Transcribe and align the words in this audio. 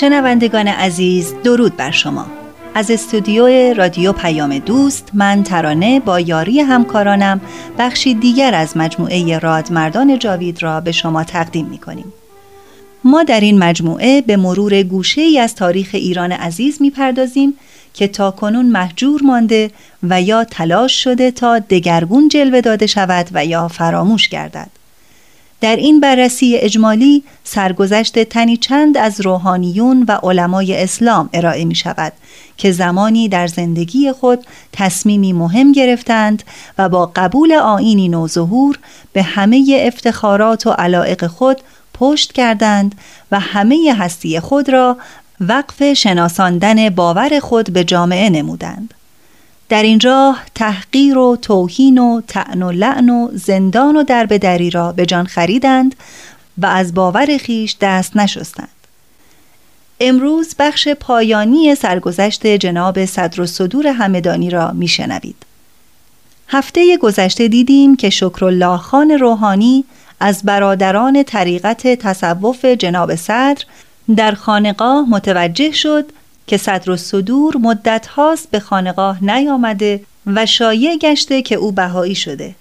شنوندگان 0.00 0.68
عزیز 0.68 1.34
درود 1.44 1.76
بر 1.76 1.90
شما 1.90 2.26
از 2.74 2.90
استودیو 2.90 3.74
رادیو 3.74 4.12
پیام 4.12 4.58
دوست 4.58 5.10
من 5.14 5.42
ترانه 5.42 6.00
با 6.00 6.20
یاری 6.20 6.60
همکارانم 6.60 7.40
بخشی 7.78 8.14
دیگر 8.14 8.54
از 8.54 8.76
مجموعه 8.76 9.38
رادمردان 9.38 10.18
جاوید 10.18 10.62
را 10.62 10.80
به 10.80 10.92
شما 10.92 11.24
تقدیم 11.24 11.66
می 11.66 11.78
کنیم. 11.78 12.12
ما 13.04 13.22
در 13.22 13.40
این 13.40 13.58
مجموعه 13.58 14.20
به 14.20 14.36
مرور 14.36 14.82
گوشه 14.82 15.20
ای 15.20 15.38
از 15.38 15.54
تاریخ 15.54 15.88
ایران 15.92 16.32
عزیز 16.32 16.82
می 16.82 16.90
پردازیم 16.90 17.54
که 17.94 18.08
تا 18.08 18.30
کنون 18.30 18.66
محجور 18.66 19.22
مانده 19.22 19.70
و 20.02 20.22
یا 20.22 20.44
تلاش 20.44 21.04
شده 21.04 21.30
تا 21.30 21.58
دگرگون 21.58 22.28
جلوه 22.28 22.60
داده 22.60 22.86
شود 22.86 23.26
و 23.32 23.46
یا 23.46 23.68
فراموش 23.68 24.28
گردد. 24.28 24.68
در 25.60 25.76
این 25.76 26.00
بررسی 26.00 26.56
اجمالی 26.56 27.24
سرگذشت 27.44 28.18
تنی 28.22 28.56
چند 28.56 28.96
از 28.96 29.20
روحانیون 29.20 30.04
و 30.08 30.12
علمای 30.12 30.82
اسلام 30.82 31.30
ارائه 31.32 31.64
می 31.64 31.74
شود 31.74 32.12
که 32.56 32.72
زمانی 32.72 33.28
در 33.28 33.46
زندگی 33.46 34.12
خود 34.12 34.46
تصمیمی 34.72 35.32
مهم 35.32 35.72
گرفتند 35.72 36.42
و 36.78 36.88
با 36.88 37.12
قبول 37.16 37.52
آینی 37.52 38.08
نوظهور 38.08 38.78
به 39.12 39.22
همه 39.22 39.82
افتخارات 39.86 40.66
و 40.66 40.70
علائق 40.70 41.26
خود 41.26 41.60
پشت 41.94 42.32
کردند 42.32 42.94
و 43.32 43.40
همه 43.40 43.94
هستی 43.98 44.40
خود 44.40 44.68
را 44.68 44.96
وقف 45.40 45.92
شناساندن 45.92 46.90
باور 46.90 47.40
خود 47.40 47.72
به 47.72 47.84
جامعه 47.84 48.30
نمودند. 48.30 48.94
در 49.68 49.82
این 49.82 50.00
راه 50.00 50.42
تحقیر 50.54 51.18
و 51.18 51.36
توهین 51.42 51.98
و 51.98 52.20
تعن 52.28 52.62
و 52.62 52.72
لعن 52.72 53.10
و 53.10 53.28
زندان 53.32 53.96
و 53.96 54.02
دربدری 54.02 54.70
را 54.70 54.92
به 54.92 55.06
جان 55.06 55.26
خریدند 55.26 55.94
و 56.58 56.66
از 56.66 56.94
باور 56.94 57.38
خیش 57.38 57.76
دست 57.80 58.16
نشستند. 58.16 58.68
امروز 60.00 60.54
بخش 60.58 60.88
پایانی 60.88 61.74
سرگذشت 61.74 62.46
جناب 62.46 63.04
صدر 63.04 63.40
و 63.40 63.46
صدور 63.46 63.86
همدانی 63.86 64.50
را 64.50 64.70
میشنوید. 64.70 65.36
هفته 66.48 66.96
گذشته 66.96 67.48
دیدیم 67.48 67.96
که 67.96 68.10
شکرالله 68.10 68.76
خان 68.76 69.10
روحانی 69.10 69.84
از 70.20 70.42
برادران 70.42 71.22
طریقت 71.22 71.86
تصوف 71.86 72.64
جناب 72.64 73.14
صدر 73.14 73.64
در 74.16 74.34
خانقاه 74.34 75.08
متوجه 75.08 75.72
شد 75.72 76.12
که 76.46 76.56
صدر 76.56 76.90
و 76.90 76.96
صدور 76.96 77.56
مدت 77.56 78.06
هاست 78.06 78.50
به 78.50 78.60
خانقاه 78.60 79.24
نیامده 79.24 80.00
و 80.26 80.46
شایع 80.46 80.96
گشته 80.96 81.42
که 81.42 81.54
او 81.54 81.72
بهایی 81.72 82.14
شده. 82.14 82.54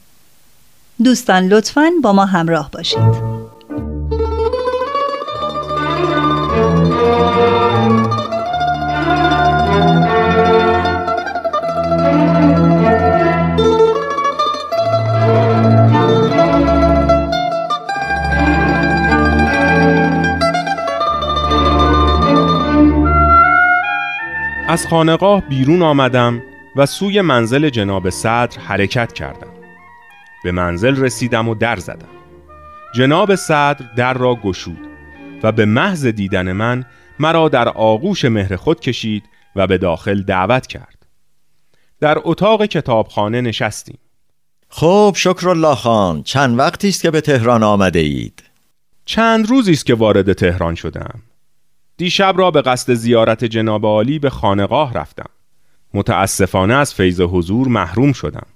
دوستان 1.03 1.47
لطفاً 1.47 1.89
با 2.03 2.13
ما 2.13 2.25
همراه 2.25 2.71
باشید. 2.71 3.34
از 24.75 24.87
خانقاه 24.87 25.41
بیرون 25.41 25.81
آمدم 25.81 26.43
و 26.75 26.85
سوی 26.85 27.21
منزل 27.21 27.69
جناب 27.69 28.09
صدر 28.09 28.59
حرکت 28.59 29.13
کردم. 29.13 29.53
به 30.43 30.51
منزل 30.51 30.95
رسیدم 30.95 31.49
و 31.49 31.55
در 31.55 31.75
زدم. 31.75 32.07
جناب 32.95 33.35
صدر 33.35 33.85
در 33.95 34.13
را 34.13 34.35
گشود 34.35 34.77
و 35.43 35.51
به 35.51 35.65
محض 35.65 36.05
دیدن 36.05 36.51
من 36.51 36.85
مرا 37.19 37.49
در 37.49 37.69
آغوش 37.69 38.25
مهر 38.25 38.55
خود 38.55 38.79
کشید 38.79 39.23
و 39.55 39.67
به 39.67 39.77
داخل 39.77 40.21
دعوت 40.21 40.67
کرد. 40.67 41.05
در 41.99 42.17
اتاق 42.23 42.65
کتابخانه 42.65 43.41
نشستیم. 43.41 43.99
خب 44.69 45.13
شکر 45.17 45.49
الله 45.49 45.75
خان. 45.75 46.23
چند 46.23 46.59
وقتی 46.59 46.89
است 46.89 47.01
که 47.01 47.11
به 47.11 47.21
تهران 47.21 47.63
آمده 47.63 47.99
اید؟ 47.99 48.43
چند 49.05 49.49
روزی 49.49 49.71
است 49.71 49.85
که 49.85 49.93
وارد 49.93 50.33
تهران 50.33 50.75
شدم. 50.75 51.21
دیشب 51.97 52.33
را 52.37 52.51
به 52.51 52.61
قصد 52.61 52.93
زیارت 52.93 53.45
جناب 53.45 53.85
عالی 53.85 54.19
به 54.19 54.29
خانقاه 54.29 54.93
رفتم. 54.93 55.29
متاسفانه 55.93 56.73
از 56.73 56.93
فیض 56.93 57.21
حضور 57.21 57.67
محروم 57.67 58.13
شدم. 58.13 58.47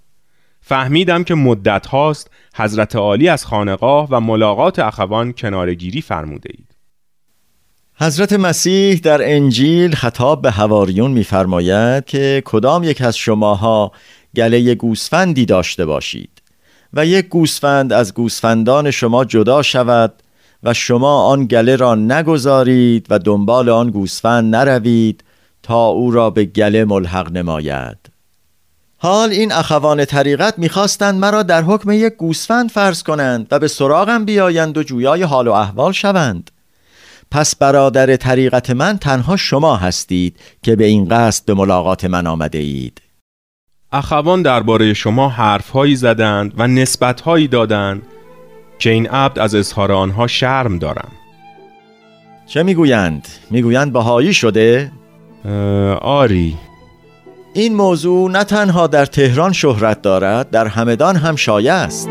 فهمیدم 0.62 1.24
که 1.24 1.36
مدت 1.36 1.88
هاست 1.88 2.32
حضرت 2.56 2.96
عالی 2.96 3.30
از 3.30 3.46
خانقاه 3.46 4.08
و 4.12 4.20
ملاقات 4.20 4.80
اخوان 4.80 5.34
کنارگیری 5.34 6.02
فرموده 6.02 6.50
اید 6.54 6.76
حضرت 7.96 8.34
مسیح 8.34 9.00
در 9.04 9.36
انجیل 9.36 9.96
خطاب 9.96 10.42
به 10.42 10.52
هواریون 10.52 11.12
میفرماید 11.12 12.06
که 12.06 12.44
کدام 12.46 12.84
یک 12.84 13.02
از 13.02 13.18
شماها 13.18 13.92
گله 14.36 14.76
گوسفندی 14.76 15.46
داشته 15.46 15.86
باشید 15.86 16.42
و 16.94 17.06
یک 17.06 17.28
گوسفند 17.28 17.94
از 17.94 18.14
گوسفندان 18.14 18.92
شما 18.92 19.26
جدا 19.26 19.62
شود 19.62 20.14
و 20.64 20.74
شما 20.74 21.24
آن 21.24 21.46
گله 21.46 21.76
را 21.76 21.96
نگذارید 21.96 23.08
و 23.10 23.20
دنبال 23.20 23.70
آن 23.70 23.90
گوسفند 23.90 24.56
نروید 24.56 25.24
تا 25.64 25.86
او 25.86 26.12
را 26.12 26.30
به 26.30 26.46
گله 26.46 26.86
ملحق 26.86 27.32
نماید. 27.32 27.98
حال 28.98 29.30
این 29.30 29.52
اخوان 29.52 30.06
طریقت 30.06 30.60
می‌خواستند 30.60 31.20
مرا 31.20 31.44
در 31.44 31.62
حکم 31.62 31.92
یک 31.92 32.14
گوسفند 32.14 32.70
فرض 32.70 33.04
کنند 33.04 33.48
و 33.52 33.60
به 33.60 33.68
سراغم 33.68 34.26
بیایند 34.26 34.78
و 34.78 34.84
جویای 34.84 35.24
حال 35.24 35.48
و 35.48 35.52
احوال 35.52 35.92
شوند. 35.92 36.52
پس 37.32 37.56
برادر 37.56 38.16
طریقت 38.16 38.70
من 38.70 38.98
تنها 38.98 39.38
شما 39.38 39.76
هستید 39.76 40.38
که 40.64 40.76
به 40.76 40.86
این 40.86 41.08
قصد 41.08 41.46
به 41.46 41.54
ملاقات 41.54 42.06
من 42.06 42.28
آمده 42.28 42.58
اید. 42.58 43.02
اخوان 43.92 44.42
درباره 44.42 44.94
شما 44.94 45.30
حرفهایی 45.30 45.96
زدند 45.96 46.54
و 46.58 46.68
نسبتهایی 46.68 47.48
دادند 47.48 48.02
که 48.80 48.90
این 48.90 49.08
عبد 49.08 49.40
از 49.40 49.56
اظهار 49.56 49.92
آنها 49.92 50.28
شرم 50.28 50.78
دارم 50.78 51.12
چه 52.46 52.64
می‌گویند؟ 52.64 53.28
می‌گویند 53.52 53.94
بهایی 53.94 54.34
شده؟ 54.34 54.92
آری 56.02 56.58
این 57.54 57.76
موضوع 57.76 58.32
نه 58.32 58.44
تنها 58.44 58.88
در 58.88 59.06
تهران 59.06 59.54
شهرت 59.54 60.02
دارد 60.02 60.50
در 60.50 60.68
همدان 60.68 61.16
هم 61.16 61.36
شایع 61.36 61.74
است 61.74 62.10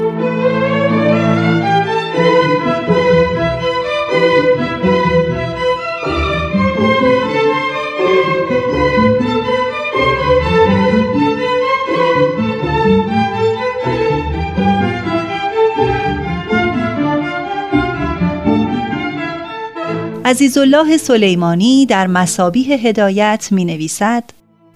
عزیزالله 20.29 20.97
سلیمانی 20.97 21.87
در 21.87 22.07
مسابیه 22.07 22.77
هدایت 22.77 23.49
می 23.51 23.65
نویسد 23.65 24.25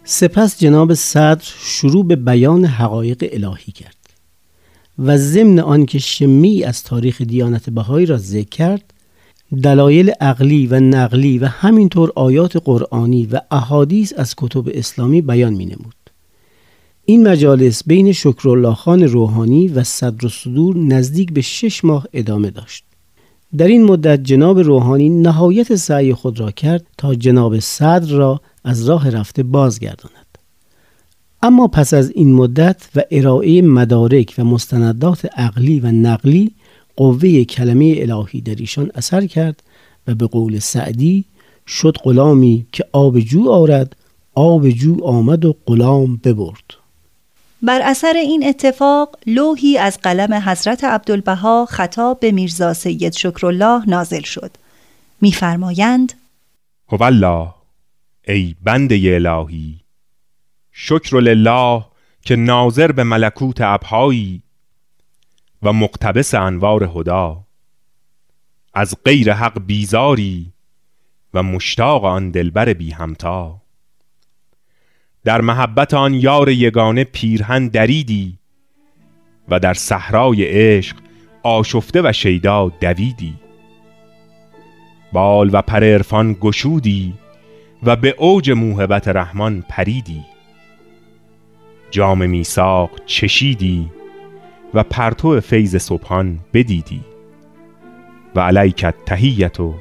سپس 0.04 0.58
جناب 0.58 0.94
صدر 0.94 1.44
شروع 1.58 2.06
به 2.06 2.16
بیان 2.16 2.64
حقایق 2.64 3.28
الهی 3.32 3.72
کرد 3.72 3.96
و 4.98 5.16
ضمن 5.16 5.58
آنکه 5.58 5.98
شمی 5.98 6.64
از 6.64 6.84
تاریخ 6.84 7.22
دیانت 7.22 7.70
بهایی 7.70 8.06
را 8.06 8.18
ذکر 8.18 8.48
کرد 8.48 8.92
دلایل 9.62 10.10
عقلی 10.10 10.66
و 10.66 10.80
نقلی 10.80 11.38
و 11.38 11.46
همینطور 11.46 12.12
آیات 12.14 12.56
قرآنی 12.56 13.26
و 13.26 13.40
احادیث 13.50 14.12
از 14.16 14.34
کتب 14.36 14.64
اسلامی 14.74 15.22
بیان 15.22 15.52
می 15.52 15.66
نمود. 15.66 16.10
این 17.04 17.28
مجالس 17.28 17.82
بین 17.86 18.12
شکرالله 18.12 18.74
خان 18.74 19.02
روحانی 19.02 19.68
و 19.68 19.84
صدر 19.84 20.26
و 20.26 20.28
صدور 20.28 20.76
نزدیک 20.76 21.32
به 21.32 21.40
شش 21.40 21.84
ماه 21.84 22.06
ادامه 22.12 22.50
داشت. 22.50 22.84
در 23.56 23.66
این 23.66 23.84
مدت 23.84 24.22
جناب 24.22 24.58
روحانی 24.58 25.08
نهایت 25.08 25.74
سعی 25.74 26.14
خود 26.14 26.40
را 26.40 26.50
کرد 26.50 26.86
تا 26.98 27.14
جناب 27.14 27.58
صدر 27.58 28.10
را 28.10 28.40
از 28.64 28.88
راه 28.88 29.10
رفته 29.10 29.42
بازگرداند. 29.42 30.38
اما 31.42 31.68
پس 31.68 31.94
از 31.94 32.10
این 32.10 32.34
مدت 32.34 32.88
و 32.96 33.02
ارائه 33.10 33.62
مدارک 33.62 34.34
و 34.38 34.44
مستندات 34.44 35.26
عقلی 35.38 35.80
و 35.80 35.86
نقلی 35.86 36.52
قوه 36.96 37.44
کلمه 37.44 37.94
الهی 37.98 38.40
در 38.40 38.54
ایشان 38.54 38.90
اثر 38.94 39.26
کرد 39.26 39.62
و 40.06 40.14
به 40.14 40.26
قول 40.26 40.58
سعدی 40.58 41.24
شد 41.66 41.96
غلامی 42.04 42.66
که 42.72 42.84
آب 42.92 43.20
جو 43.20 43.50
آرد 43.50 43.96
آب 44.34 44.70
جو 44.70 45.04
آمد 45.04 45.44
و 45.44 45.56
غلام 45.66 46.16
ببرد 46.24 46.81
بر 47.64 47.80
اثر 47.82 48.12
این 48.16 48.46
اتفاق 48.48 49.18
لوحی 49.26 49.78
از 49.78 49.98
قلم 49.98 50.34
حضرت 50.34 50.84
عبدالبها 50.84 51.66
خطاب 51.66 52.20
به 52.20 52.32
میرزا 52.32 52.74
سید 52.74 53.12
شکرالله 53.12 53.88
نازل 53.88 54.22
شد. 54.22 54.50
میفرمایند 55.20 56.12
الله 57.00 57.54
ای 58.28 58.54
بنده 58.62 58.94
الهی 59.04 59.80
شکر 60.72 61.20
لله 61.20 61.84
که 62.22 62.36
ناظر 62.36 62.92
به 62.92 63.04
ملکوت 63.04 63.60
ابهایی 63.60 64.42
و 65.62 65.72
مقتبس 65.72 66.34
انوار 66.34 66.90
هدا. 66.94 67.44
از 68.74 68.96
غیر 69.04 69.32
حق 69.32 69.58
بیزاری 69.66 70.52
و 71.34 71.42
مشتاق 71.42 72.04
آن 72.04 72.30
دلبر 72.30 72.72
بی 72.72 72.90
همتا. 72.90 73.61
در 75.24 75.40
محبت 75.40 75.94
آن 75.94 76.14
یار 76.14 76.48
یگانه 76.48 77.04
پیرهن 77.04 77.68
دریدی 77.68 78.38
و 79.48 79.58
در 79.58 79.74
صحرای 79.74 80.44
عشق 80.44 80.96
آشفته 81.42 82.02
و 82.04 82.12
شیدا 82.12 82.68
دویدی. 82.68 83.34
بال 85.12 85.50
و 85.52 85.62
پر 85.62 85.84
عرفان 85.84 86.36
گشودی 86.40 87.14
و 87.82 87.96
به 87.96 88.14
اوج 88.18 88.50
موهبت 88.50 89.08
رحمان 89.08 89.64
پریدی. 89.68 90.24
جام 91.90 92.30
میساق 92.30 92.90
چشیدی 93.06 93.90
و 94.74 94.82
پرتو 94.82 95.40
فیض 95.40 95.76
صبحان 95.76 96.38
بدیدی. 96.52 97.00
و 98.34 98.40
علیکت 98.40 98.94
تهیت 99.06 99.60
و 99.60 99.74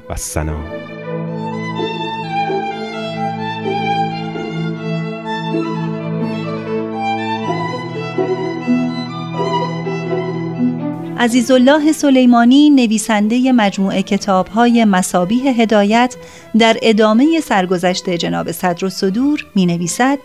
سنا 11.22 11.30
عزیزالله 11.30 11.92
سلیمانی 11.92 12.70
نویسنده 12.70 13.52
مجموعه 13.52 14.02
کتابهای 14.02 14.86
مسابیه 14.86 15.52
هدایت 15.52 16.16
در 16.60 16.78
ادامه 16.82 17.40
سرگذشت 17.44 18.10
جناب 18.10 18.52
صدر 18.52 18.86
و 18.86 18.90
صدور 18.90 19.46
می 19.56 19.66
نویسد 19.66 20.20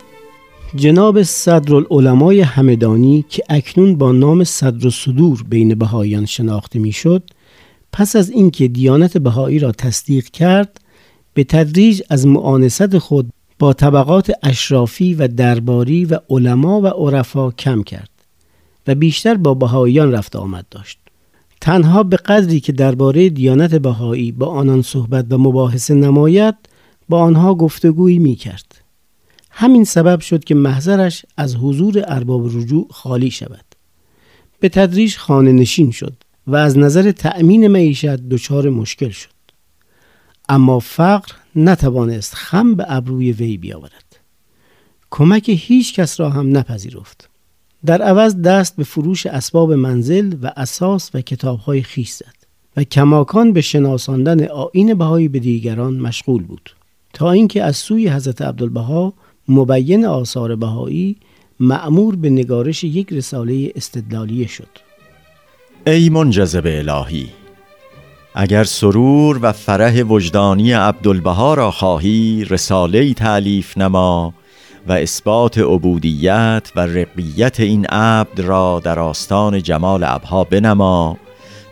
جناب 0.75 1.23
صدرالعلمای 1.23 2.41
همدانی 2.41 3.25
که 3.29 3.43
اکنون 3.49 3.97
با 3.97 4.13
نام 4.13 4.45
صدر 4.45 4.87
و 4.87 4.91
صدور 4.91 5.45
بین 5.49 5.75
بهاییان 5.75 6.27
شناخته 6.27 6.79
می‌شد 6.79 7.23
پس 7.93 8.17
از 8.17 8.31
اینکه 8.31 8.69
دیانت 8.69 9.19
بهایی 9.19 9.59
را 9.59 9.73
تصدیق 9.73 10.25
کرد 10.25 10.81
به 11.35 11.45
تدریج 11.45 12.03
از 12.11 12.27
معانست 12.27 12.99
خود 12.99 13.31
با 13.59 13.73
طبقات 13.73 14.33
اشرافی 14.43 15.15
و 15.15 15.29
درباری 15.29 16.05
و 16.05 16.19
علما 16.31 16.81
و 16.81 16.87
عرفا 16.87 17.51
کم 17.51 17.83
کرد. 17.83 18.16
و 18.87 18.95
بیشتر 18.95 19.35
با 19.35 19.55
بهاییان 19.55 20.13
رفت 20.13 20.37
آمد 20.37 20.67
داشت 20.71 20.99
تنها 21.61 22.03
به 22.03 22.17
قدری 22.17 22.61
که 22.61 22.73
درباره 22.73 23.29
دیانت 23.29 23.75
بهایی 23.75 24.33
با 24.33 24.47
آنان 24.47 24.83
صحبت 24.83 25.27
و 25.31 25.39
مباحثه 25.39 25.95
نماید 25.95 26.55
با 27.09 27.21
آنها 27.21 27.55
گفتگویی 27.55 28.19
می 28.19 28.37
کرد. 28.37 28.75
همین 29.51 29.85
سبب 29.85 30.21
شد 30.21 30.45
که 30.45 30.55
محضرش 30.55 31.27
از 31.37 31.57
حضور 31.57 32.05
ارباب 32.07 32.47
رجوع 32.47 32.87
خالی 32.91 33.31
شود. 33.31 33.65
به 34.61 34.69
تدریج 34.69 35.17
خانه 35.17 35.53
نشین 35.53 35.91
شد 35.91 36.13
و 36.47 36.57
از 36.57 36.79
نظر 36.79 37.13
تأمین 37.13 37.67
معیشت 37.67 38.07
دچار 38.07 38.71
مشکل 38.71 39.11
شد. 39.11 39.31
اما 40.49 40.79
فقر 40.79 41.33
نتوانست 41.57 42.35
خم 42.35 42.75
به 42.75 42.85
ابروی 42.89 43.33
وی 43.33 43.57
بیاورد. 43.57 44.21
کمک 45.11 45.49
هیچ 45.49 45.95
کس 45.95 46.21
را 46.21 46.31
هم 46.31 46.57
نپذیرفت. 46.57 47.31
در 47.85 48.03
عوض 48.03 48.43
دست 48.43 48.77
به 48.77 48.85
فروش 48.85 49.27
اسباب 49.27 49.73
منزل 49.73 50.35
و 50.43 50.53
اساس 50.57 51.11
و 51.15 51.21
کتابهای 51.21 51.83
خیش 51.83 52.11
زد 52.11 52.37
و 52.77 52.85
کماکان 52.85 53.53
به 53.53 53.61
شناساندن 53.61 54.47
آین 54.49 54.95
بهایی 54.95 55.29
به 55.29 55.39
دیگران 55.39 55.95
مشغول 55.97 56.43
بود 56.43 56.71
تا 57.13 57.31
اینکه 57.31 57.63
از 57.63 57.77
سوی 57.77 58.09
حضرت 58.09 58.43
عبدالبها 58.43 59.13
مبین 59.49 60.07
آثار 60.07 60.57
بهایی 60.57 61.17
معمور 61.61 62.17
به 62.17 62.31
نگارش 62.31 62.85
یک 62.85 63.13
رساله 63.13 63.73
استدلالیه 63.77 64.47
شد. 64.47 64.69
ای 65.87 66.09
منجذب 66.09 66.67
الهی 66.67 67.27
اگر 68.35 68.65
سرور 68.65 69.39
و 69.43 69.53
فرح 69.53 70.03
وجدانی 70.03 70.73
عبدالبها 70.73 71.55
را 71.55 71.71
خواهی 71.71 72.47
رساله 72.51 73.15
تعلیف 73.15 73.79
نما 73.79 74.35
و 74.87 74.93
اثبات 74.93 75.59
عبودیت 75.59 76.73
و 76.77 76.81
رقیت 76.81 77.61
این 77.61 77.87
عبد 77.87 78.41
را 78.41 78.81
در 78.85 78.99
آستان 78.99 79.63
جمال 79.63 80.05
ابها 80.05 80.45
بنما 80.45 81.17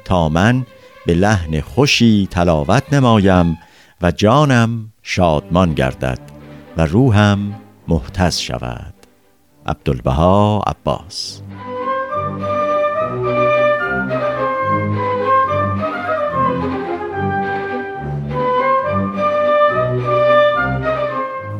تا 0.05 0.29
من 0.29 0.67
به 1.07 1.15
لحن 1.15 1.61
خوشی 1.61 2.29
تلاوت 2.31 2.93
نمایم 2.93 3.59
و 4.03 4.11
جانم 4.11 4.93
شادمان 5.03 5.75
گردد 5.75 6.21
و 6.77 6.87
روحم 6.87 7.61
محتز 7.89 8.39
شود. 8.39 8.95
عبدالبها 9.67 10.63
عباس 10.67 11.43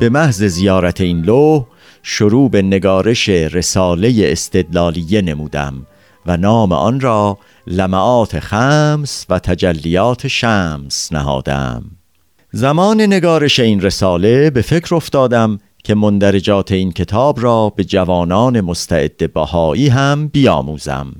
به 0.05 0.09
محض 0.09 0.43
زیارت 0.43 1.01
این 1.01 1.21
لوح 1.21 1.65
شروع 2.03 2.49
به 2.49 2.61
نگارش 2.61 3.29
رساله 3.29 4.13
استدلالیه 4.17 5.21
نمودم 5.21 5.85
و 6.25 6.37
نام 6.37 6.71
آن 6.71 6.99
را 6.99 7.37
لمعات 7.67 8.39
خمس 8.39 9.25
و 9.29 9.39
تجلیات 9.39 10.27
شمس 10.27 11.13
نهادم. 11.13 11.83
زمان 12.51 13.01
نگارش 13.01 13.59
این 13.59 13.81
رساله 13.81 14.49
به 14.49 14.61
فکر 14.61 14.95
افتادم 14.95 15.59
که 15.83 15.95
مندرجات 15.95 16.71
این 16.71 16.91
کتاب 16.91 17.43
را 17.43 17.69
به 17.69 17.83
جوانان 17.83 18.61
مستعد 18.61 19.33
بهایی 19.33 19.87
هم 19.87 20.27
بیاموزم. 20.27 21.13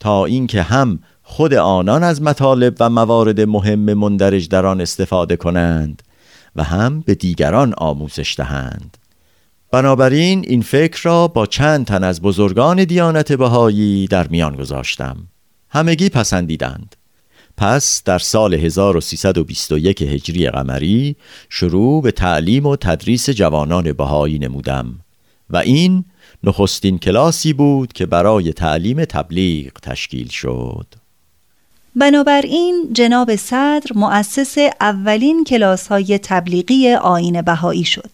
تا 0.00 0.24
اینکه 0.24 0.62
هم 0.62 0.98
خود 1.22 1.54
آنان 1.54 2.02
از 2.02 2.22
مطالب 2.22 2.74
و 2.80 2.90
موارد 2.90 3.40
مهم 3.40 3.94
مندرج 3.94 4.48
در 4.48 4.66
آن 4.66 4.80
استفاده 4.80 5.36
کنند 5.36 6.02
و 6.56 6.64
هم 6.64 7.00
به 7.00 7.14
دیگران 7.14 7.74
آموزش 7.78 8.34
دهند. 8.38 8.96
بنابراین 9.70 10.44
این 10.48 10.62
فکر 10.62 11.02
را 11.02 11.28
با 11.28 11.46
چند 11.46 11.86
تن 11.86 12.04
از 12.04 12.22
بزرگان 12.22 12.84
دیانت 12.84 13.32
بهایی 13.32 14.06
در 14.06 14.28
میان 14.28 14.56
گذاشتم. 14.56 15.16
همگی 15.70 16.08
پسندیدند. 16.08 16.96
پس 17.56 18.02
در 18.04 18.18
سال 18.18 18.54
1321 18.54 20.02
هجری 20.02 20.50
قمری 20.50 21.16
شروع 21.48 22.02
به 22.02 22.10
تعلیم 22.10 22.66
و 22.66 22.76
تدریس 22.76 23.30
جوانان 23.30 23.92
بهایی 23.92 24.38
نمودم 24.38 25.00
و 25.50 25.56
این 25.56 26.04
نخستین 26.44 26.98
کلاسی 26.98 27.52
بود 27.52 27.92
که 27.92 28.06
برای 28.06 28.52
تعلیم 28.52 29.04
تبلیغ 29.04 29.72
تشکیل 29.72 30.28
شد. 30.28 30.86
بنابراین 31.96 32.88
جناب 32.92 33.36
صدر 33.36 33.90
مؤسس 33.94 34.56
اولین 34.80 35.44
کلاس 35.44 35.88
های 35.88 36.18
تبلیغی 36.18 36.94
آین 36.94 37.42
بهایی 37.42 37.84
شد. 37.84 38.10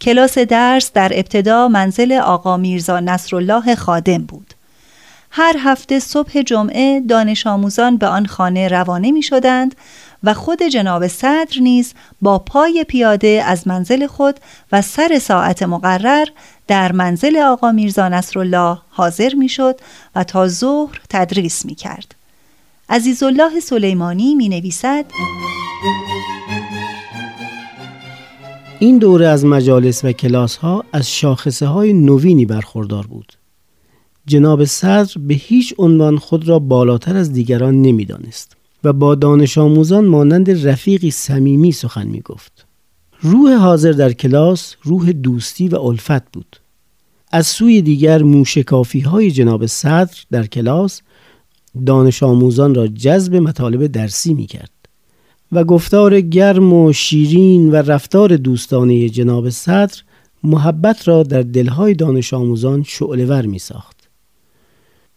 کلاس 0.00 0.38
درس 0.38 0.92
در 0.92 1.12
ابتدا 1.14 1.68
منزل 1.68 2.12
آقا 2.12 2.56
میرزا 2.56 3.00
نصرالله 3.00 3.74
خادم 3.74 4.18
بود. 4.18 4.54
هر 5.30 5.56
هفته 5.58 5.98
صبح 5.98 6.42
جمعه 6.42 7.00
دانش 7.00 7.46
آموزان 7.46 7.96
به 7.96 8.06
آن 8.06 8.26
خانه 8.26 8.68
روانه 8.68 9.10
می 9.10 9.22
شدند 9.22 9.74
و 10.24 10.34
خود 10.34 10.62
جناب 10.62 11.06
صدر 11.06 11.58
نیز 11.60 11.94
با 12.22 12.38
پای 12.38 12.84
پیاده 12.88 13.42
از 13.46 13.68
منزل 13.68 14.06
خود 14.06 14.40
و 14.72 14.82
سر 14.82 15.18
ساعت 15.18 15.62
مقرر 15.62 16.26
در 16.66 16.92
منزل 16.92 17.36
آقا 17.36 17.72
میرزا 17.72 18.08
نصرالله 18.08 18.78
حاضر 18.90 19.34
می‌شد 19.34 19.80
و 20.14 20.24
تا 20.24 20.48
ظهر 20.48 21.00
تدریس 21.08 21.64
می 21.64 21.74
کرد. 21.74 22.15
عزیزالله 22.88 23.60
سلیمانی 23.60 24.34
می 24.34 24.48
نویسد 24.48 25.04
این 28.78 28.98
دوره 28.98 29.26
از 29.26 29.44
مجالس 29.44 30.04
و 30.04 30.12
کلاس 30.12 30.56
ها 30.56 30.84
از 30.92 31.10
شاخصه 31.10 31.66
های 31.66 31.92
نوینی 31.92 32.46
برخوردار 32.46 33.06
بود. 33.06 33.32
جناب 34.26 34.64
صدر 34.64 35.14
به 35.20 35.34
هیچ 35.34 35.74
عنوان 35.78 36.18
خود 36.18 36.48
را 36.48 36.58
بالاتر 36.58 37.16
از 37.16 37.32
دیگران 37.32 37.82
نمی‌دانست 37.82 38.56
و 38.84 38.92
با 38.92 39.14
دانش 39.14 39.58
آموزان 39.58 40.04
مانند 40.04 40.66
رفیقی 40.68 41.10
صمیمی 41.10 41.72
سخن 41.72 42.06
می 42.06 42.20
گفت. 42.20 42.66
روح 43.20 43.54
حاضر 43.54 43.92
در 43.92 44.12
کلاس 44.12 44.74
روح 44.82 45.12
دوستی 45.12 45.68
و 45.68 45.76
الفت 45.76 46.32
بود. 46.32 46.56
از 47.32 47.46
سوی 47.46 47.82
دیگر 47.82 48.22
موشکافی 48.22 49.00
های 49.00 49.30
جناب 49.30 49.66
صدر 49.66 50.16
در 50.30 50.46
کلاس 50.46 51.02
دانش 51.84 52.22
آموزان 52.22 52.74
را 52.74 52.86
جذب 52.86 53.36
مطالب 53.36 53.86
درسی 53.86 54.34
می 54.34 54.46
کرد. 54.46 54.70
و 55.52 55.64
گفتار 55.64 56.20
گرم 56.20 56.72
و 56.72 56.92
شیرین 56.92 57.70
و 57.70 57.74
رفتار 57.74 58.36
دوستانه 58.36 59.08
جناب 59.08 59.50
صدر 59.50 60.02
محبت 60.42 61.08
را 61.08 61.22
در 61.22 61.42
دلهای 61.42 61.94
دانش 61.94 62.34
آموزان 62.34 62.82
شعلور 62.82 63.46
می 63.46 63.58
ساخت. 63.58 63.96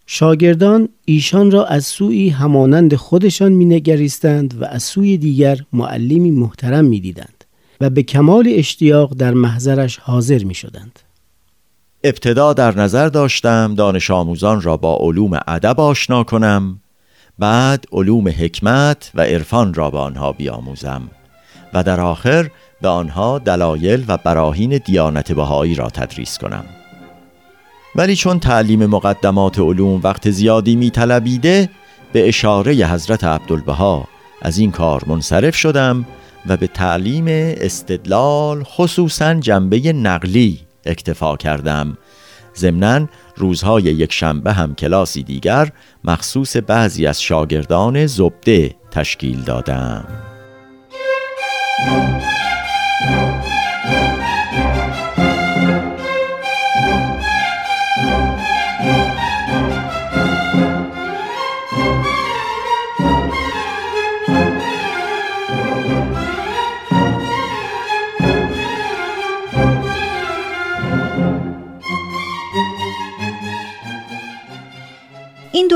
شاگردان 0.05 0.89
ایشان 1.05 1.51
را 1.51 1.65
از 1.65 1.85
سوی 1.85 2.29
همانند 2.29 2.95
خودشان 2.95 3.51
می 3.51 3.65
نگریستند 3.65 4.61
و 4.61 4.65
از 4.65 4.83
سوی 4.83 5.17
دیگر 5.17 5.59
معلمی 5.73 6.31
محترم 6.31 6.85
می 6.85 6.99
دیدند 6.99 7.45
و 7.81 7.89
به 7.89 8.03
کمال 8.03 8.47
اشتیاق 8.49 9.13
در 9.13 9.33
محضرش 9.33 9.97
حاضر 9.97 10.43
می 10.43 10.53
شدند. 10.53 10.99
ابتدا 12.03 12.53
در 12.53 12.77
نظر 12.77 13.07
داشتم 13.07 13.75
دانش 13.75 14.11
آموزان 14.11 14.61
را 14.61 14.77
با 14.77 14.97
علوم 15.01 15.39
ادب 15.47 15.79
آشنا 15.79 16.23
کنم 16.23 16.81
بعد 17.39 17.85
علوم 17.91 18.27
حکمت 18.27 19.11
و 19.15 19.21
عرفان 19.21 19.73
را 19.73 19.89
به 19.89 19.97
آنها 19.97 20.31
بیاموزم 20.31 21.01
و 21.73 21.83
در 21.83 22.01
آخر 22.01 22.49
به 22.81 22.87
آنها 22.87 23.39
دلایل 23.39 24.05
و 24.07 24.17
براهین 24.17 24.77
دیانت 24.85 25.31
بهایی 25.31 25.75
را 25.75 25.89
تدریس 25.89 26.37
کنم. 26.37 26.65
ولی 27.95 28.15
چون 28.15 28.39
تعلیم 28.39 28.85
مقدمات 28.85 29.59
علوم 29.59 30.01
وقت 30.03 30.29
زیادی 30.29 30.75
می 30.75 30.89
طلبیده 30.89 31.69
به 32.13 32.27
اشاره 32.27 32.73
حضرت 32.73 33.23
عبدالبها 33.23 34.07
از 34.41 34.57
این 34.57 34.71
کار 34.71 35.03
منصرف 35.07 35.55
شدم 35.55 36.05
و 36.47 36.57
به 36.57 36.67
تعلیم 36.67 37.25
استدلال 37.27 38.63
خصوصا 38.63 39.33
جنبه 39.33 39.93
نقلی 39.93 40.68
اکتفا 40.85 41.35
کردم. 41.35 41.97
ضمناً 42.55 43.07
روزهای 43.35 43.83
یک 43.83 44.13
شنبه 44.13 44.53
هم 44.53 44.75
کلاسی 44.75 45.23
دیگر 45.23 45.71
مخصوص 46.03 46.57
بعضی 46.57 47.07
از 47.07 47.21
شاگردان 47.21 48.05
زبده 48.05 48.75
تشکیل 48.91 49.41
دادم. 49.41 50.05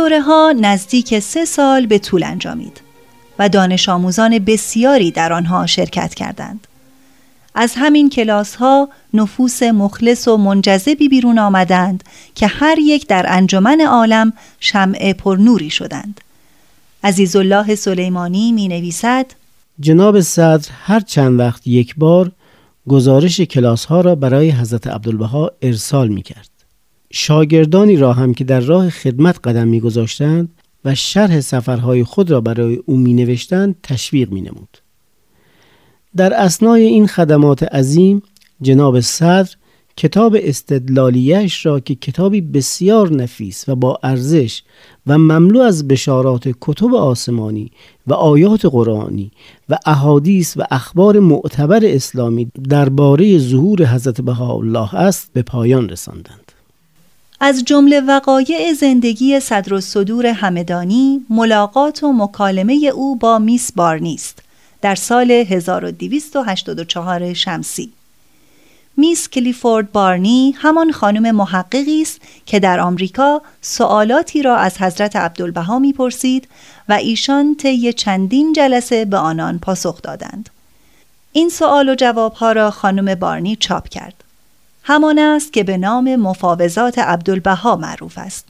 دوره 0.03 0.21
ها 0.21 0.53
نزدیک 0.61 1.19
سه 1.19 1.45
سال 1.45 1.85
به 1.85 1.99
طول 1.99 2.23
انجامید 2.23 2.81
و 3.39 3.49
دانش 3.49 3.89
آموزان 3.89 4.39
بسیاری 4.39 5.11
در 5.11 5.33
آنها 5.33 5.65
شرکت 5.65 6.13
کردند. 6.13 6.67
از 7.55 7.73
همین 7.77 8.09
کلاس 8.09 8.55
ها 8.55 8.89
نفوس 9.13 9.63
مخلص 9.63 10.27
و 10.27 10.37
منجذبی 10.37 11.09
بیرون 11.09 11.39
آمدند 11.39 12.03
که 12.35 12.47
هر 12.47 12.79
یک 12.79 13.07
در 13.07 13.25
انجمن 13.27 13.81
عالم 13.81 14.33
شمع 14.59 15.13
پرنوری 15.13 15.69
شدند. 15.69 16.21
عزیزالله 17.03 17.75
سلیمانی 17.75 18.51
می 18.51 18.67
نویسد 18.67 19.25
جناب 19.79 20.21
صدر 20.21 20.69
هر 20.83 20.99
چند 20.99 21.39
وقت 21.39 21.67
یک 21.67 21.95
بار 21.95 22.31
گزارش 22.87 23.41
کلاس 23.41 23.85
ها 23.85 24.01
را 24.01 24.15
برای 24.15 24.51
حضرت 24.51 24.87
عبدالبها 24.87 25.51
ارسال 25.61 26.07
می 26.07 26.21
کرد. 26.21 26.52
شاگردانی 27.15 27.95
را 27.95 28.13
هم 28.13 28.33
که 28.33 28.43
در 28.43 28.59
راه 28.59 28.89
خدمت 28.89 29.39
قدم 29.43 29.67
میگذاشتند 29.67 30.49
و 30.85 30.95
شرح 30.95 31.41
سفرهای 31.41 32.03
خود 32.03 32.31
را 32.31 32.41
برای 32.41 32.75
او 32.85 32.97
می 32.97 33.13
نوشتند 33.13 33.75
تشویق 33.83 34.31
می 34.31 34.41
نمود. 34.41 34.77
در 36.15 36.33
اسنای 36.33 36.83
این 36.83 37.07
خدمات 37.07 37.63
عظیم 37.63 38.23
جناب 38.61 38.99
صدر 38.99 39.55
کتاب 39.97 40.37
استدلالیش 40.39 41.65
را 41.65 41.79
که 41.79 41.95
کتابی 41.95 42.41
بسیار 42.41 43.13
نفیس 43.13 43.69
و 43.69 43.75
با 43.75 43.99
ارزش 44.03 44.63
و 45.07 45.17
مملو 45.17 45.59
از 45.59 45.87
بشارات 45.87 46.55
کتب 46.61 46.95
آسمانی 46.95 47.71
و 48.07 48.13
آیات 48.13 48.65
قرآنی 48.65 49.31
و 49.69 49.77
احادیث 49.85 50.57
و 50.57 50.63
اخبار 50.71 51.19
معتبر 51.19 51.79
اسلامی 51.83 52.51
درباره 52.69 53.37
ظهور 53.37 53.85
حضرت 53.85 54.21
بهاءالله 54.21 54.95
است 54.95 55.29
به 55.33 55.41
پایان 55.41 55.89
رساندند. 55.89 56.42
از 57.45 57.63
جمله 57.63 58.01
وقایع 58.01 58.73
زندگی 58.73 59.39
صدر 59.39 59.73
و 59.73 59.81
صدور 59.81 60.25
همدانی 60.25 61.25
ملاقات 61.29 62.03
و 62.03 62.13
مکالمه 62.13 62.91
او 62.93 63.15
با 63.15 63.39
میس 63.39 63.71
بارنیست 63.71 64.39
در 64.81 64.95
سال 64.95 65.31
1284 65.31 67.33
شمسی. 67.33 67.91
میس 68.97 69.29
کلیفورد 69.29 69.91
بارنی 69.91 70.55
همان 70.57 70.91
خانم 70.91 71.35
محققی 71.35 72.01
است 72.01 72.21
که 72.45 72.59
در 72.59 72.79
آمریکا 72.79 73.41
سوالاتی 73.61 74.41
را 74.41 74.57
از 74.57 74.81
حضرت 74.81 75.15
عبدالبها 75.15 75.79
می‌پرسید 75.79 76.47
و 76.89 76.93
ایشان 76.93 77.55
طی 77.55 77.93
چندین 77.93 78.53
جلسه 78.53 79.05
به 79.05 79.17
آنان 79.17 79.59
پاسخ 79.59 80.01
دادند. 80.01 80.49
این 81.31 81.49
سوال 81.49 81.89
و 81.89 81.95
جوابها 81.95 82.51
را 82.51 82.71
خانم 82.71 83.15
بارنی 83.15 83.55
چاپ 83.55 83.89
کرد. 83.89 84.22
همان 84.83 85.19
است 85.19 85.53
که 85.53 85.63
به 85.63 85.77
نام 85.77 86.15
مفاوضات 86.15 86.99
عبدالبها 86.99 87.75
معروف 87.75 88.17
است. 88.17 88.45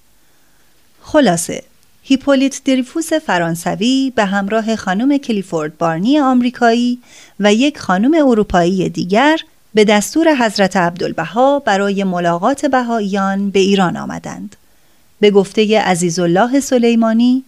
خلاصه 1.02 1.64
هیپولیت 2.04 2.62
دریفوس 2.66 3.14
فرانسوی 3.14 4.14
به 4.16 4.26
همراه 4.26 4.76
خانم 4.76 5.18
کلیفورد 5.18 5.78
بارنی 5.78 6.20
آمریکایی 6.20 7.00
و 7.40 7.54
یک 7.54 7.80
خانم 7.80 8.28
اروپایی 8.28 8.90
دیگر 8.90 9.40
به 9.74 9.86
دستور 9.86 10.36
حضرت 10.36 10.78
عبدالبها 10.78 11.60
برای 11.60 12.04
ملاقات 12.04 12.66
بهاییان 12.66 13.50
به 13.50 13.60
ایران 13.60 13.98
آمدند. 13.98 14.56
به 15.20 15.32
گفته 15.32 15.80
عزیزالله 15.80 16.60
سلیمانی 16.60 17.44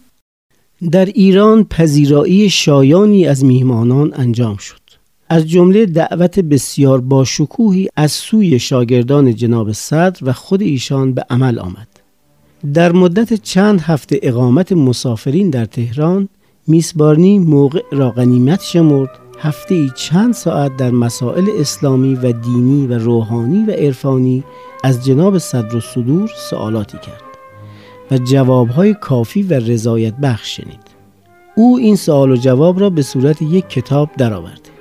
در 0.90 1.04
ایران 1.04 1.64
پذیرایی 1.64 2.50
شایانی 2.50 3.26
از 3.26 3.44
میهمانان 3.44 4.12
انجام 4.16 4.56
شد. 4.56 4.85
از 5.28 5.48
جمله 5.48 5.86
دعوت 5.86 6.40
بسیار 6.40 7.00
با 7.00 7.24
شکوهی 7.24 7.88
از 7.96 8.12
سوی 8.12 8.58
شاگردان 8.58 9.34
جناب 9.34 9.72
صدر 9.72 10.20
و 10.22 10.32
خود 10.32 10.62
ایشان 10.62 11.12
به 11.12 11.24
عمل 11.30 11.58
آمد. 11.58 11.88
در 12.74 12.92
مدت 12.92 13.34
چند 13.34 13.80
هفته 13.80 14.20
اقامت 14.22 14.72
مسافرین 14.72 15.50
در 15.50 15.64
تهران 15.64 16.28
میسبارنی 16.66 17.38
موقع 17.38 17.82
را 17.92 18.10
غنیمت 18.10 18.62
شمرد 18.62 19.10
هفته 19.38 19.74
ای 19.74 19.90
چند 19.96 20.34
ساعت 20.34 20.76
در 20.76 20.90
مسائل 20.90 21.48
اسلامی 21.58 22.14
و 22.14 22.32
دینی 22.32 22.86
و 22.86 22.98
روحانی 22.98 23.64
و 23.64 23.70
عرفانی 23.70 24.44
از 24.84 25.04
جناب 25.04 25.38
صدر 25.38 25.76
و 25.76 25.80
صدور 25.80 26.30
سوالاتی 26.50 26.98
کرد 26.98 27.22
و 28.10 28.18
جوابهای 28.18 28.94
کافی 28.94 29.42
و 29.42 29.52
رضایت 29.52 30.14
بخش 30.16 30.56
شنید. 30.56 30.86
او 31.56 31.78
این 31.78 31.96
سوال 31.96 32.30
و 32.30 32.36
جواب 32.36 32.80
را 32.80 32.90
به 32.90 33.02
صورت 33.02 33.42
یک 33.42 33.68
کتاب 33.68 34.10
درآورد. 34.18 34.75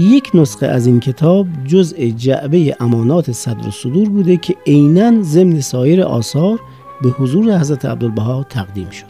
یک 0.00 0.30
نسخه 0.34 0.66
از 0.66 0.86
این 0.86 1.00
کتاب 1.00 1.46
جزء 1.66 2.08
جعبه 2.08 2.76
امانات 2.80 3.32
صدر 3.32 3.68
و 3.68 3.70
صدور 3.70 4.08
بوده 4.08 4.36
که 4.36 4.56
عینا 4.66 5.22
ضمن 5.22 5.60
سایر 5.60 6.02
آثار 6.02 6.60
به 7.02 7.08
حضور 7.08 7.58
حضرت 7.58 7.84
عبدالبها 7.84 8.46
تقدیم 8.48 8.90
شد. 8.90 9.09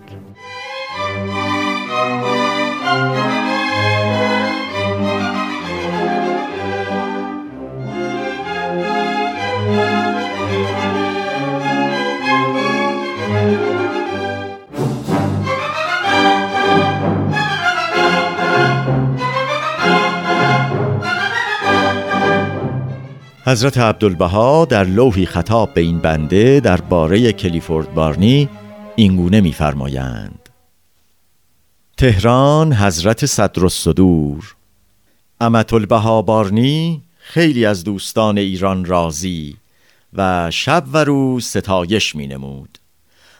حضرت 23.50 23.78
عبدالبها 23.78 24.64
در 24.64 24.84
لوحی 24.84 25.26
خطاب 25.26 25.74
به 25.74 25.80
این 25.80 25.98
بنده 25.98 26.60
در 26.60 26.80
باره 26.80 27.32
کلیفورد 27.32 27.94
بارنی 27.94 28.48
اینگونه 28.96 29.40
می‌فرمایند. 29.40 30.48
تهران 31.96 32.72
حضرت 32.72 33.26
صدر 33.26 33.62
الصدور 33.62 34.54
امت 35.40 35.72
البها 35.72 36.22
بارنی 36.22 37.02
خیلی 37.18 37.66
از 37.66 37.84
دوستان 37.84 38.38
ایران 38.38 38.84
راضی 38.84 39.56
و 40.12 40.50
شب 40.50 40.84
و 40.92 41.04
روز 41.04 41.46
ستایش 41.46 42.16
می 42.16 42.26
نمود 42.26 42.78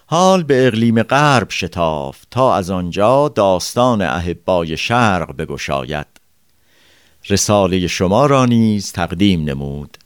حال 0.07 0.43
به 0.43 0.67
اقلیم 0.67 1.03
غرب 1.03 1.51
شتاف 1.51 2.19
تا 2.31 2.55
از 2.57 2.71
آنجا 2.71 3.29
داستان 3.29 4.03
احبای 4.03 4.77
شرق 4.77 5.37
بگشاید. 5.37 6.07
رساله 7.29 7.87
شما 7.87 8.27
را 8.27 8.47
نیز 8.47 8.93
تقدیم 8.93 9.45
نمود. 9.45 10.00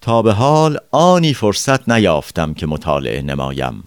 تا 0.00 0.22
به 0.22 0.32
حال 0.32 0.78
آنی 0.90 1.34
فرصت 1.34 1.88
نیافتم 1.88 2.54
که 2.54 2.66
مطالعه 2.66 3.22
نمایم. 3.22 3.84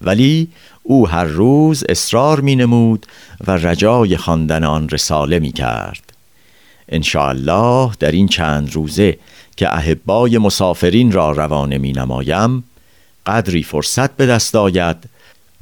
ولی 0.00 0.48
او 0.82 1.08
هر 1.08 1.24
روز 1.24 1.84
اصرار 1.88 2.40
می 2.40 2.56
نمود 2.56 3.06
و 3.46 3.50
رجای 3.50 4.16
خواندن 4.16 4.64
آن 4.64 4.88
رساله 4.88 5.38
می 5.38 5.52
کرد 5.52 6.12
الله 7.14 7.90
در 7.98 8.12
این 8.12 8.28
چند 8.28 8.74
روزه 8.74 9.18
که 9.56 9.76
احبای 9.76 10.38
مسافرین 10.38 11.12
را 11.12 11.32
روانه 11.32 11.78
می 11.78 11.92
نمایم 11.92 12.64
قدری 13.26 13.62
فرصت 13.62 14.16
به 14.16 14.26
دست 14.26 14.56
آید 14.56 14.96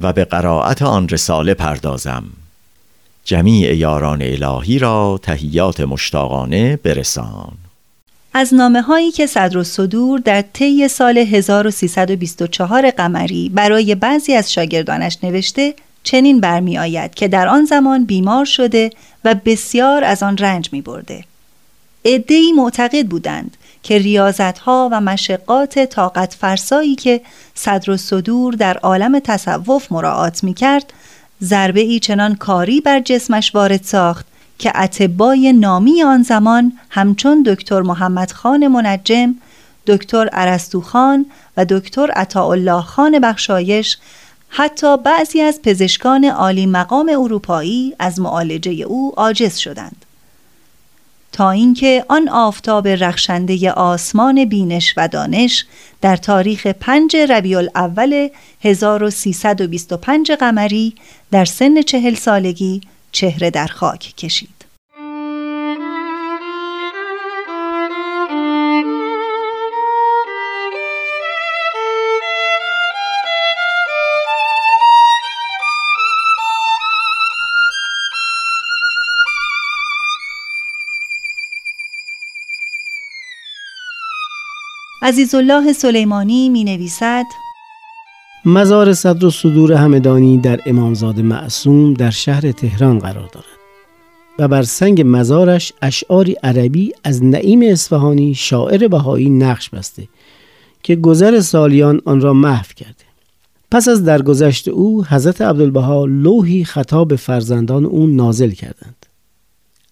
و 0.01 0.13
به 0.13 0.25
قرائت 0.25 0.81
آن 0.81 1.09
رساله 1.09 1.53
پردازم. 1.53 2.23
جمیع 3.23 3.75
یاران 3.75 4.21
الهی 4.21 4.79
را 4.79 5.19
تهیات 5.23 5.79
مشتاقانه 5.79 6.75
برسان. 6.75 7.66
از 8.39 8.53
نامه 8.53 8.81
هایی 8.81 9.11
که 9.11 9.25
صدر 9.27 9.57
و 9.57 9.63
صدور 9.63 10.19
در 10.19 10.41
طی 10.53 10.87
سال 10.87 11.17
1324 11.17 12.89
قمری 12.89 13.49
برای 13.49 13.95
بعضی 13.95 14.33
از 14.33 14.53
شاگردانش 14.53 15.17
نوشته 15.23 15.73
چنین 16.03 16.39
برمی 16.39 16.77
آید 16.77 17.15
که 17.15 17.27
در 17.27 17.47
آن 17.47 17.65
زمان 17.65 18.05
بیمار 18.05 18.45
شده 18.45 18.89
و 19.25 19.35
بسیار 19.45 20.03
از 20.03 20.23
آن 20.23 20.37
رنج 20.37 20.69
می 20.71 20.81
برده. 20.81 21.23
ادهی 22.05 22.51
معتقد 22.51 23.05
بودند 23.05 23.57
که 23.83 23.97
ریاضت 23.97 24.59
ها 24.59 24.89
و 24.91 25.01
مشقات 25.01 25.79
طاقت 25.79 26.33
فرسایی 26.33 26.95
که 26.95 27.21
صدر 27.55 27.91
و 27.91 27.97
صدور 27.97 28.53
در 28.53 28.77
عالم 28.77 29.19
تصوف 29.19 29.91
مراعات 29.91 30.43
می 30.43 30.53
کرد 30.53 30.93
ضربه 31.43 31.81
ای 31.81 31.99
چنان 31.99 32.35
کاری 32.35 32.81
بر 32.81 32.99
جسمش 32.99 33.55
وارد 33.55 33.83
ساخت 33.83 34.25
که 34.59 34.71
اتبای 34.75 35.53
نامی 35.53 36.03
آن 36.03 36.23
زمان 36.23 36.73
همچون 36.89 37.43
دکتر 37.43 37.81
محمد 37.81 38.31
خان 38.31 38.67
منجم، 38.67 39.35
دکتر 39.87 40.27
عرستوخان 40.27 41.25
و 41.57 41.65
دکتر 41.65 42.11
عطاالله 42.11 42.81
خان 42.81 43.19
بخشایش 43.19 43.97
حتی 44.49 44.97
بعضی 44.97 45.41
از 45.41 45.61
پزشکان 45.61 46.25
عالی 46.25 46.65
مقام 46.65 47.09
اروپایی 47.09 47.95
از 47.99 48.19
معالجه 48.19 48.71
او 48.71 49.13
عاجز 49.17 49.57
شدند. 49.57 50.05
تا 51.31 51.51
اینکه 51.51 52.05
آن 52.09 52.29
آفتاب 52.29 52.87
رخشنده 52.87 53.71
آسمان 53.71 54.45
بینش 54.45 54.93
و 54.97 55.07
دانش 55.07 55.65
در 56.01 56.15
تاریخ 56.15 56.67
5 56.67 57.15
ربیع 57.15 57.57
الاول 57.57 58.29
1325 58.61 60.31
قمری 60.31 60.95
در 61.31 61.45
سن 61.45 61.81
چهل 61.81 62.15
سالگی 62.15 62.81
چهره 63.17 63.49
در 63.49 63.67
خاک 63.67 63.99
کشید. 63.99 64.65
عزیزالله 85.01 85.73
سلیمانی 85.73 86.49
می 86.49 86.63
نویسد 86.63 87.25
مزار 88.49 88.93
صدر 88.93 89.25
و 89.25 89.31
صدور 89.31 89.73
همدانی 89.73 90.37
در 90.37 90.59
امامزاده 90.65 91.21
معصوم 91.21 91.93
در 91.93 92.09
شهر 92.09 92.51
تهران 92.51 92.99
قرار 92.99 93.29
دارد 93.33 93.45
و 94.39 94.47
بر 94.47 94.63
سنگ 94.63 95.03
مزارش 95.05 95.73
اشعاری 95.81 96.35
عربی 96.43 96.93
از 97.03 97.23
نعیم 97.23 97.61
اصفهانی 97.63 98.33
شاعر 98.33 98.87
بهایی 98.87 99.29
نقش 99.29 99.69
بسته 99.69 100.07
که 100.83 100.95
گذر 100.95 101.39
سالیان 101.39 102.01
آن 102.05 102.21
را 102.21 102.33
محو 102.33 102.65
کرده. 102.75 103.03
پس 103.71 103.87
از 103.87 104.03
درگذشت 104.03 104.67
او 104.67 105.05
حضرت 105.05 105.41
عبدالبها 105.41 106.05
لوحی 106.05 106.63
خطاب 106.63 107.15
فرزندان 107.15 107.85
او 107.85 108.07
نازل 108.07 108.51
کردند. 108.51 109.05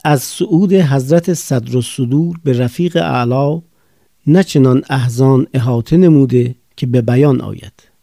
از 0.03 0.21
سعود 0.21 0.73
حضرت 0.73 1.33
صدر 1.33 1.77
و 1.77 1.81
صدور 1.81 2.35
به 2.43 2.59
رفیق 2.59 2.95
اعلا 2.97 3.61
نه 4.27 4.45
احزان 4.89 5.47
احاطه 5.53 5.97
نموده 5.97 6.55
که 6.77 6.87
به 6.87 7.01
بیان 7.01 7.41
آید. 7.41 7.94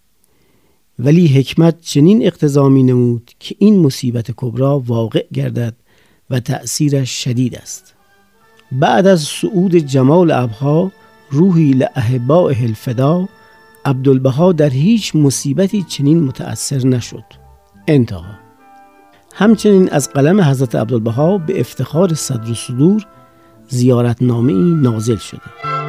ولی 1.05 1.27
حکمت 1.27 1.81
چنین 1.81 2.27
اقتضا 2.27 2.69
می 2.69 2.83
نمود 2.83 3.31
که 3.41 3.55
این 3.59 3.79
مصیبت 3.79 4.31
کبرا 4.37 4.79
واقع 4.79 5.27
گردد 5.33 5.75
و 6.31 6.41
تأثیرش 6.41 7.25
شدید 7.25 7.57
است. 7.57 7.95
بعد 8.73 9.07
از 9.07 9.23
صعود 9.23 9.77
جمال 9.77 10.31
ابها 10.31 10.93
روحی 11.31 11.71
لأحباء 11.73 12.55
الفدا 12.61 13.29
عبدالبها 13.85 14.53
در 14.53 14.71
هیچ 14.71 15.17
مصیبتی 15.17 15.83
چنین 15.83 16.25
متأثر 16.25 16.87
نشد. 16.87 17.25
انتها. 17.89 18.25
همچنین 19.35 19.89
از 19.91 20.11
قلم 20.11 20.41
حضرت 20.41 20.75
عبدالبها 20.75 21.39
به 21.39 21.61
افتخار 21.61 22.15
صدر 22.15 22.51
و 22.51 22.55
صدور 22.55 23.07
زیارتنامه 23.69 24.53
نازل 24.83 25.17
شده. 25.17 25.82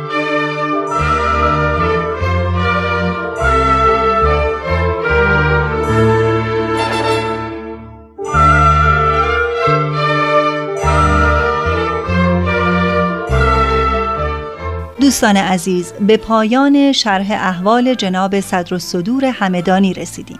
دوستان 15.13 15.37
عزیز 15.37 15.93
به 15.93 16.17
پایان 16.17 16.91
شرح 16.91 17.31
احوال 17.31 17.93
جناب 17.93 18.39
صدر 18.39 18.73
و 18.73 18.79
صدور 18.79 19.25
همدانی 19.25 19.93
رسیدیم. 19.93 20.39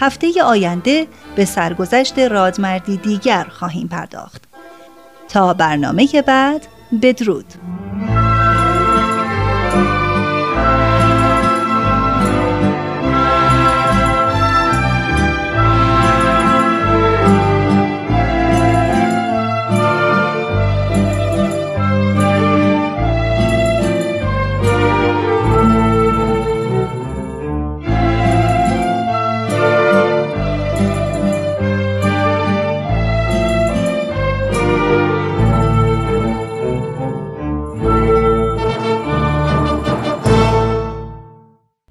هفته 0.00 0.42
آینده 0.42 1.06
به 1.36 1.44
سرگذشت 1.44 2.18
رادمردی 2.18 2.96
دیگر 2.96 3.44
خواهیم 3.44 3.88
پرداخت. 3.88 4.44
تا 5.28 5.54
برنامه 5.54 6.08
بعد 6.26 6.66
بدرود. 7.02 7.44